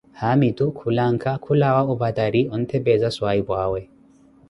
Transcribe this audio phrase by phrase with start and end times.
[0.21, 3.81] haamitu khulanka khulawa opatari ontthepeeza swaahipu awe.